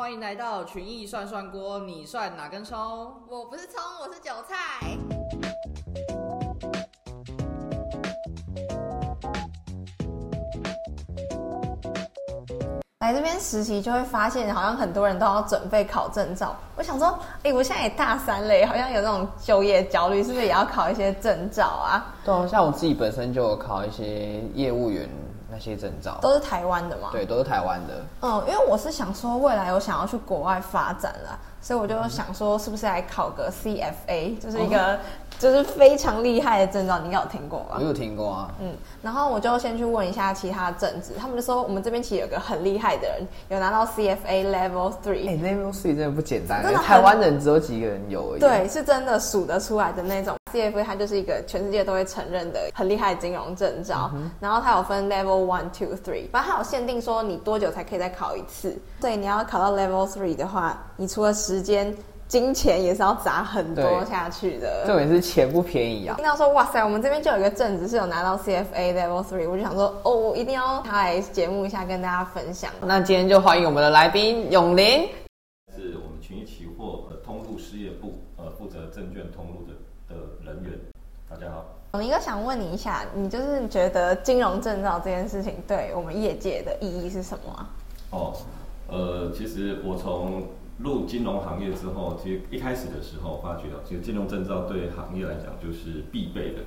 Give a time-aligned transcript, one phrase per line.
[0.00, 2.78] 欢迎来到群艺涮涮锅，你涮哪根葱？
[3.28, 4.96] 我不是葱，我是韭菜。
[13.00, 16.56] 来这边实习就会发现，好像很多人都要准备考证照。
[16.76, 22.14] 我想说，哎，我现在也大三了，好像有那种就业焦虑，是不是也要考一些证照啊？
[22.24, 25.06] 对，像我自己本身就有考一些业务员
[25.50, 27.08] 那些证照，都是台湾的吗？
[27.12, 28.04] 对，都是台湾的。
[28.22, 34.98] 嗯，因为我是想说，未来我想要去国外发展了，所以我就想说，是不是来考个 CFA，就是一个。
[35.40, 37.76] 就是非常厉害的证照，你应该有听过吧？
[37.78, 38.54] 我有听过啊。
[38.60, 45.26] 嗯，然后我就先去问一下其他政治，他们就说我们这边其实有个很厉害的人，有拿到 CFA Level Three。
[45.26, 48.40] 哎，Level Three 真的不简单，台湾人只有几个人有而已。
[48.40, 50.36] 对，是真的数得出来的那种。
[50.52, 58.76] CFA 它就是一个全世界都会承认的很厉害的金融证照，然后它有分 Level One、Two、Three，反正它有限定说你多久才可以再考一次。
[59.00, 61.96] 对，你要考到 Level Three 的话，你除了时间。
[62.30, 66.14] 金钱也是要砸很多下去的，重点是钱不便宜啊！
[66.14, 72.70] 听到说哇塞，我们这边就有一个正职是有拿到 CFA Level Three，我就想说哦，我一定要他来节目一下跟大家分享。
[72.82, 75.08] 那今天就欢迎我们的来宾永林，
[75.74, 80.78] 是我们群益期货呃通路事业部呃负责证券通路的的人员。
[81.28, 87.66] 大家好，永林哥想问你一下，你就是觉得金融证照这件事情对我们业界的意义是什么？
[88.10, 88.32] 哦，
[88.86, 90.44] 呃，其实我从
[90.82, 96.60] 入金融行业之后，其实一开始的时候发觉，其实金融证照对行业来讲就是必备的。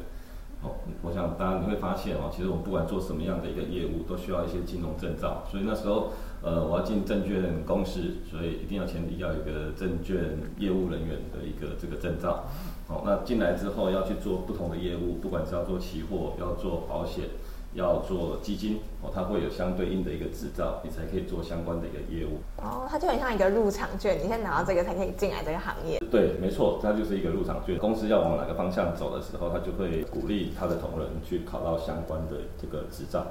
[0.61, 5.43] 哦，我想大家你会发现哦，其实我们不管做什么样的一个业务，都需要一些金融证照。
[5.51, 10.15] 所以那时候，呃，我要进证券公司，所以一定要前提要一个证券
[10.57, 12.45] 业务人员的一个这个证照。
[12.87, 17.25] 哦，那进来之后要去做不同的业务，不管是要做期货，要做保险。
[17.73, 22.37] 要做基金哦，它会有相对应的一个执照，你才可以做相关的一个业务。
[22.57, 25.99] 哦，它就很像一个入场券，你先拿到这个才可以进来这个行业。
[26.11, 27.77] 对，没错，它就是一个入场券。
[27.77, 33.25] 公司要往哪个方向走的时候，他就会鼓励他的同仁去考到相关的这个执照。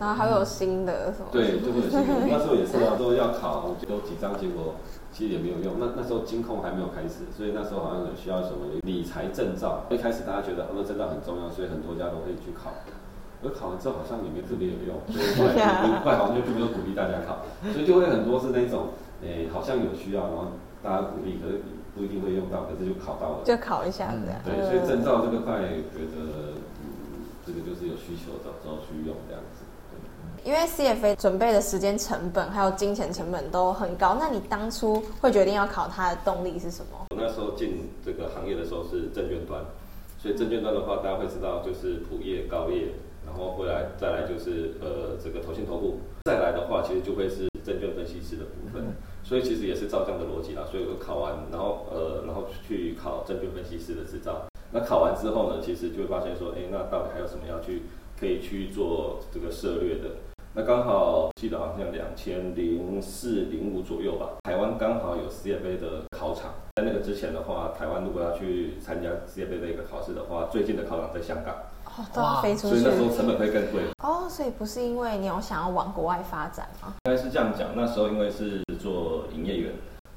[0.00, 1.26] 然后还有新的什么？
[1.30, 2.26] 对，就会有新的。
[2.26, 4.74] 那时候也是啊，都要考，都几张，结果
[5.12, 5.74] 其实也没有用。
[5.78, 9.84] 那那时候金控还没有开始，所以那时候好像需要什么理财证照。
[9.90, 12.72] 一开始大家觉得很多证照很重要，所以很多家都会去考。
[13.44, 21.60] 我考完之后好像也没特别有用，所以后来很快好像就不没有鼓励大家考，所以就会很多是那种，诶，好像有需要，然后大家鼓励，可是
[21.94, 24.40] 不一定会用到，可是就考到了，就考一下这样。
[24.40, 25.60] 对，所以证照这个块，
[25.92, 29.60] 觉得嗯，这个就是有需求找找去用这样子。
[30.42, 37.06] 因为 CFA 准备的时间成本还有金钱成本都很高，那你当初会决定要考它的动力是什么？
[37.10, 39.62] 我那时候进这个行业的时候是证券端，
[40.18, 42.88] 所以证券端的话，大家会知道就是普业、高业。
[43.26, 50.64] 然后回来再来就是呃这个投信投顾，再来的话其实就会是证券分析师的部分，所以其实也是照这样的逻辑啦。
[50.70, 54.46] 所以我考完，然后呃然后去考证券分析师的执照。
[54.72, 57.82] 那考完之后呢，其实就会发现说，哎，那到底还有什么要去
[58.18, 60.10] 可以去做这个涉略的？
[60.56, 66.54] 那刚好记得好像两千零四零五左右吧，台湾刚好有世界杯的考场。
[66.76, 71.54] 在那个之前的话，台湾如果要去参加世界杯的一个考试的话，最近的考场在香港。
[72.12, 73.82] 都要飞出去，所以那时候成本会更贵。
[74.02, 76.94] 哦，所以不是因为你有想要往国外发展吗？
[77.04, 79.72] 应该是这样讲，那时候因为是做营业员，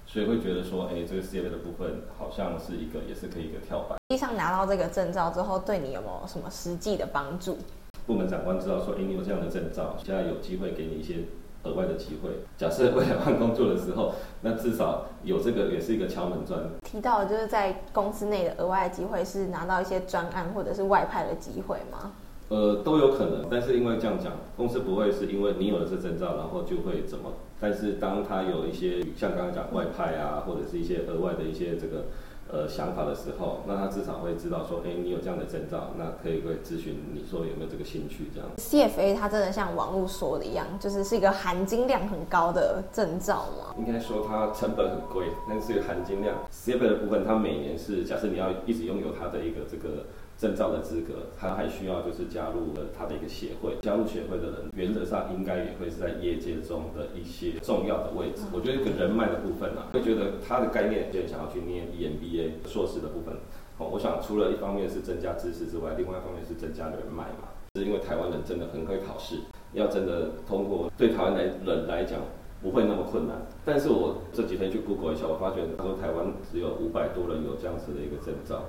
[0.05, 3.97] 所以会觉得说，哎，这个事业的部分好像是一个，也是可以一个跳板。
[4.09, 7.57] 实际上拿到这个证照之后，对你有没有什么实际的帮助？
[8.05, 11.15] 部门长官知道说，哎，你有这样的证照，现在有机会给你一些。
[11.63, 16.59] 额外的机会，假设未来换工作的时候， 那至少有这个也是一个敲门砖。
[16.83, 22.11] 提到的就是在公司内的额外的机会是拿到一些专案或者是外派的机会吗？
[22.49, 27.33] 呃，都有可能，但是因为这样讲，公司不会是因为你有了这证照，然后就会怎么？
[27.59, 32.05] 但是当他有一些像刚刚讲外派啊，或者是一些额外的一些这个。
[32.49, 38.49] 呃，想法的时候，那他至少会知道说，哎，你有这样的征兆，那可以会咨询你说有没有这个兴趣这样。
[38.57, 43.75] CFA 它真的像网络说的一样，就是是一个含金量很高的证照吗？
[43.77, 50.05] 应该说它成本很贵，但是含金量 CFA 的部分，它每年是假设你要一直拥有它的一个这个。
[50.37, 53.73] 证照的资格，他还需要就是加入了他的一个协会。
[53.81, 58.43] 加入协会的人，原则上应该也会是在业界中的一些重要的位置。
[58.53, 63.35] 我觉得一个人脉的部分呢，会觉得他的概念，就想要去念 EMBA 硕士的部分。
[63.79, 67.49] 哦，我想除了一方面是增加知识之外，另外一方面是增加人脉嘛。
[67.75, 69.37] 是因为台湾人真的很会考试，
[69.73, 72.19] 要真的通过，对台湾来人来讲，
[72.61, 73.35] 不会那么困难。
[73.65, 78.63] 但是我这几天去 Google 一下，我发觉他说台湾只有五百多人有这样子的一个证照，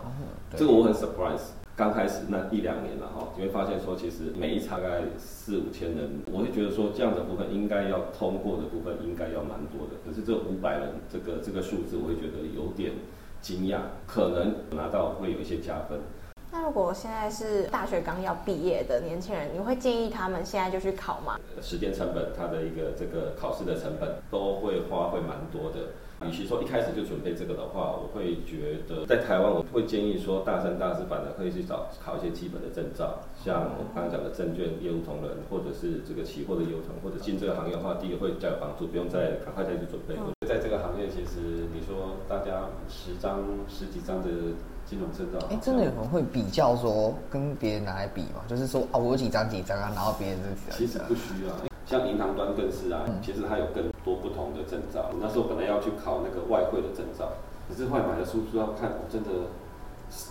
[0.57, 1.53] 这个我很 surprise。
[1.77, 9.95] 刚开始那一两年了哈，你会发现说，其实每一场大概四五千人，我会觉得说这样的部分应该要通过的部分应该要蛮多的。
[10.05, 12.95] 可是这五百人这个这个数字，我会觉得有点
[13.41, 16.01] 惊讶，可能拿到会有一些加分。
[16.51, 21.39] 那如果现在是大学刚要毕业的年轻人，你会建议他们现在就去考吗？
[21.61, 25.93] 时间成本，它的一个这个考试的成本都会花会蛮多的。
[26.27, 40.17] 与其说一开始就准备这个的话，我会觉得在台湾我会建议说大三、大四反而可以去找考一些基本的证照，像我刚刚讲的证券业务同仁，或者是这个期货的业务同仁，或者进这个行业的话，第一个会比较有帮助，不用再赶快再去准备。
[40.49, 44.27] 在这个行业，其实你说大家十张、十几张的
[44.89, 48.41] 金融证照，哎，真的有人会比较说跟别人拿来比吗？
[48.49, 51.53] 就是说啊，我有几张几张啊，然后别人是其实不需要。
[51.85, 55.11] 像银行端更是啊，其实它有更多不同的证照。
[55.21, 57.33] 那时候本来要去考那个外汇的证照，
[57.69, 59.29] 可是后来买了书书要看，我真的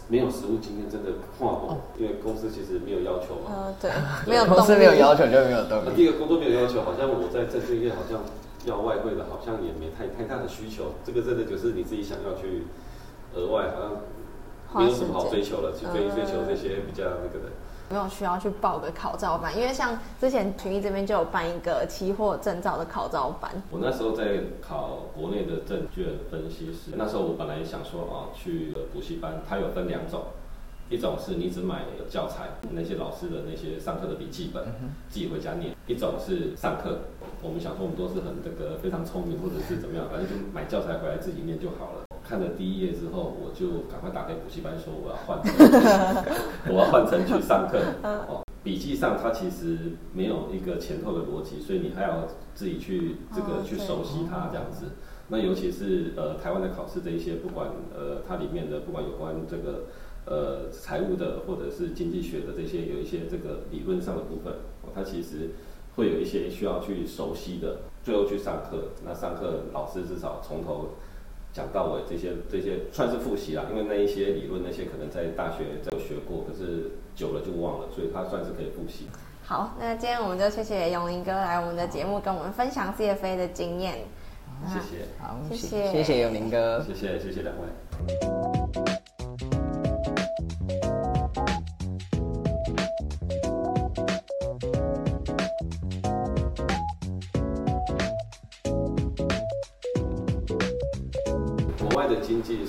[0.07, 3.53] 没有实务经验，真的跨不，因为公司其实没有要求嘛。
[3.53, 3.89] 嗯，对，
[4.25, 5.89] 没有公司没有要求就没有动力。
[5.95, 8.21] 第一个工作没有要求，好像我在证券业好像
[8.65, 10.94] 要外汇的，好像也没太太大的需求。
[11.06, 12.65] 这个真的就是你自己想要去
[13.33, 13.92] 额外，好像
[14.77, 17.51] 没有什么好追求了，去追追求这些比较那个的。
[17.89, 23.50] 没有需要去报个考照班，因为像之前群益这边就有办一个期货证照的考照班。
[23.71, 30.25] 我那时候在考国内的证券分析师，那时候我本来想说啊，去补习班，它有分两种，
[30.89, 34.65] 一种是你只买教材，那些老师的那些上课的笔记本，
[35.07, 37.00] 自己回家念；一种是上课，
[37.41, 42.06] 我们想说我们都是很这个非常聪明或者是怎么样，反正就买教材回来自己念就好了。
[42.27, 45.39] 看了第一页之后，我就赶快打给补习班说我要换，
[46.68, 47.79] 我要换成去上课。
[48.03, 54.88] 哦，笔记上它其实没有一个前后的逻辑，所以你还要自己去这个去熟悉它这样子。
[55.29, 59.85] 那尤其是呃台湾的考试这一些，不管呃它里面的不管有关这个
[60.25, 64.53] 呃财务的或者是经济学的这些有一些这个理论上的部分，
[64.94, 65.51] 它其实
[65.95, 67.77] 会有一些需要去熟悉的。
[68.03, 70.89] 最后去上课，那上课老师至少从头。
[71.57, 79.07] 讲到尾这些这些算是复习啦，因为那一些理论那些可能在大学有学过，可是久了就忘了，所以它算是可以复习。
[79.44, 83.95] 好，那今天我们就谢谢永林哥来我们的节目，跟我们分享 CFA 的经验。
[84.68, 88.56] 谢谢，好，谢谢，谢谢永林哥，谢谢，谢谢两位。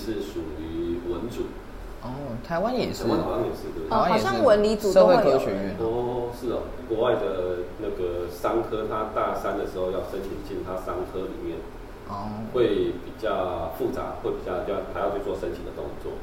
[0.09, 1.45] 是属于文组，
[2.01, 5.37] 哦，台湾也是，台湾好像也是对，好像文理组都会有。
[5.85, 11.61] 哦，是哦，国外的那个商科，他大三的时候要申请进他商科里面，
[12.09, 16.17] 哦，会比较复杂，会比较要还要去做申请的动作。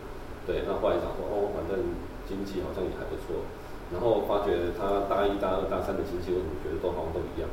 [0.50, 1.78] 对，那后来想说，哦，反正
[2.26, 3.46] 经济好像也还不错，
[3.94, 7.46] 然后发觉他大一、大二、大三的经济，我怎么觉得都好像都一样。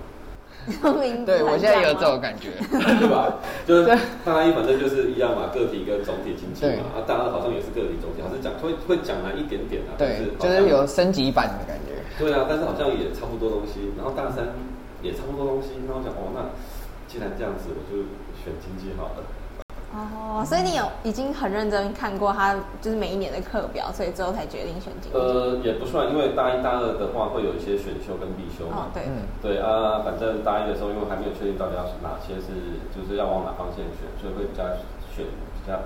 [1.26, 3.35] 对，我现在有这种感觉， 对吧？
[3.67, 3.87] 就是
[4.25, 6.94] 大一反正就是一样嘛，个体跟总体经济嘛。
[6.94, 9.99] 啊，大二好像也是个体总体，还是讲会会讲难一点点啊。
[9.99, 11.99] 对，就是有升级版的感觉。
[12.19, 13.91] 对啊，但是好像也差不多东西。
[13.97, 14.55] 然后大三
[15.03, 15.70] 也差不多东西。
[15.88, 16.47] 那我讲哦，那
[17.11, 18.06] 既然这样子，我就
[18.38, 19.26] 选经济好了。
[19.93, 25.19] 哦，所以你有已经很认真看过他就是每一年的课表，所以之后才决定选经济。
[25.19, 28.89] 呃，也不算，因为大一、大二的话会有一些选修跟必修嘛。
[28.89, 29.05] 哦，对，
[29.44, 34.65] 对啊，反正大一的时候，因为还没有确定到底要哪些是，就是要往哪方向选，所以会比较
[35.12, 35.77] 选比较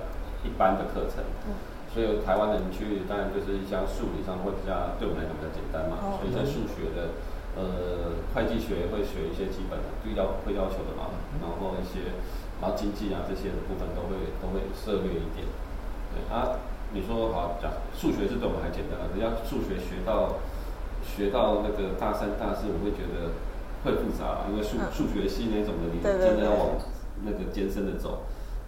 [0.47, 1.19] 一般的课程。
[1.43, 1.51] 嗯。
[1.91, 5.99] 所以台湾人去，当然就是像数理上会比较对我们来讲比较简单嘛。
[5.99, 6.15] 哦。
[6.15, 7.11] 所以在数学的，
[7.59, 11.11] 呃，会计学会学一些基本的，就要会要求的嘛。
[11.43, 12.15] 然后一些。
[12.61, 15.45] 然后经济啊这些的部分都会都会涉略一点，
[16.09, 16.57] 对啊，
[16.93, 20.41] 你说好讲数学是对我们还简单啊，人家数学学到
[21.05, 23.37] 学到那个大三大四，我会觉得
[23.85, 26.81] 会复杂，因为数数学系那种的，你真的要往
[27.23, 28.25] 那个艰深的走，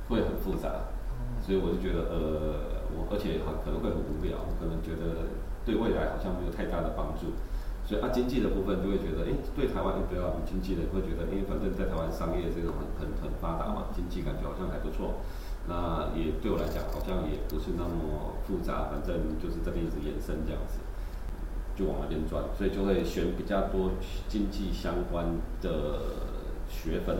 [0.08, 0.94] 会很复杂，
[1.42, 5.34] 所以我就觉得呃，我而且很可能会很无聊，我可能觉得
[5.66, 7.34] 对未来好像没有太大的帮助。
[7.90, 15.26] 所以啊，经济的部分就会觉得，哎，对台湾比较经济的会觉得，因为反正在台湾商业这种很很很发达嘛，经济感觉好像还不错。
[15.66, 20.78] 那也对我来讲，好像也不是那么复杂，反正就是这边一直延伸这样子，
[21.76, 23.90] 就往那边转，所以就会选比较多
[24.28, 25.26] 经济相关
[25.60, 25.98] 的
[26.70, 27.18] 学分。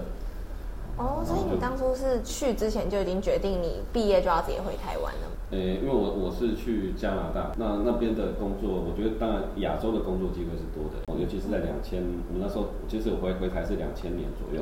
[0.98, 5.26] 哦，所以你当初是去之前就已经决定你毕业就要直接回台湾了？
[5.52, 14.62] 诶，因为我我是去加拿大，那那边的工作，我觉得当然亚洲的工作机会是多的，尤其是在两千，我们那时候其实我回回台是两千年左右，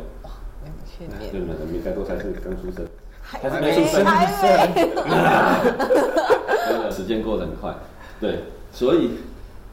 [0.63, 2.87] 两千年对，年，你们应该都才是刚出生。
[3.21, 4.05] 还还是没没出生
[6.89, 7.75] 时间过得很快，
[8.21, 9.17] 对，所以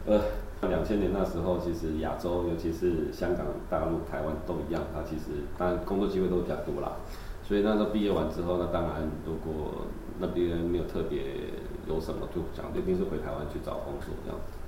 [0.07, 0.21] 呃，
[0.69, 6.97] 两千年那时候，其实亚洲，尤其是香港、大陆、台湾都一样，它其实当然工作机会都比较多啦。
[7.47, 9.87] 所以那时候毕业完之后，那当然如果
[10.19, 11.23] 那边没有特别
[11.89, 14.64] 有什么，就讲一定是回台湾去找工作这样子。